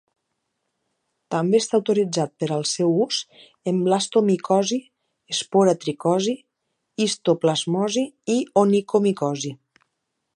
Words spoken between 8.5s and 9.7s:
onicomicosi.